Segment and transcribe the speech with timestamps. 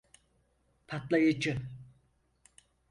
[0.87, 1.61] Patlayıcı…